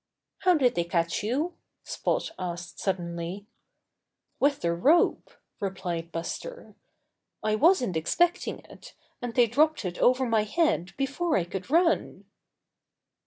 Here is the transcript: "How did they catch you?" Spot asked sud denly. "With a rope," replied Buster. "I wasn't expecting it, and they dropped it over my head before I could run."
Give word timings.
"How 0.39 0.55
did 0.55 0.73
they 0.73 0.83
catch 0.83 1.21
you?" 1.21 1.53
Spot 1.83 2.31
asked 2.39 2.79
sud 2.79 2.97
denly. 2.97 3.45
"With 4.39 4.65
a 4.65 4.73
rope," 4.73 5.29
replied 5.59 6.11
Buster. 6.11 6.73
"I 7.43 7.53
wasn't 7.53 7.95
expecting 7.95 8.61
it, 8.67 8.95
and 9.21 9.35
they 9.35 9.45
dropped 9.45 9.85
it 9.85 9.99
over 9.99 10.25
my 10.25 10.41
head 10.41 10.93
before 10.97 11.37
I 11.37 11.43
could 11.43 11.69
run." 11.69 12.25